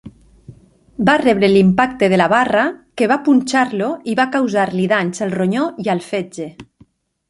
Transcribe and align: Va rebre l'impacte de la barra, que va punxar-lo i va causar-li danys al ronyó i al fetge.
Va 1.09 1.13
rebre 1.21 1.49
l'impacte 1.51 2.09
de 2.15 2.19
la 2.23 2.27
barra, 2.33 2.65
que 3.01 3.11
va 3.13 3.19
punxar-lo 3.29 3.93
i 4.15 4.19
va 4.23 4.29
causar-li 4.39 4.93
danys 4.97 5.27
al 5.29 5.39
ronyó 5.41 5.71
i 5.87 5.97
al 5.97 6.07
fetge. 6.13 6.55